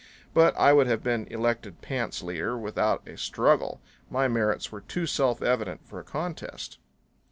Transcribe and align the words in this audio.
But 0.33 0.57
I 0.57 0.73
would 0.73 0.87
have 0.87 1.03
been 1.03 1.27
elected 1.29 1.83
pants 1.83 2.23
leader 2.23 2.57
without 2.57 3.07
a 3.07 3.19
struggle. 3.19 3.81
My 4.09 4.27
merits 4.27 4.71
were 4.71 4.81
too 4.81 5.05
self 5.05 5.43
evident 5.43 5.85
for 5.87 5.99
a 5.99 6.03
contest. 6.03 6.79